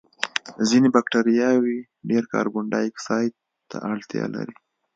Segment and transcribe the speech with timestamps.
[0.69, 1.77] ځینې بکټریاوې
[2.09, 3.33] ډېر کاربن دای اکسایډ
[3.69, 4.55] ته اړتیا لري.